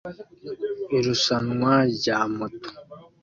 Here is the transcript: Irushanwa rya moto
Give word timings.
Irushanwa 0.97 1.73
rya 1.97 2.19
moto 2.35 2.69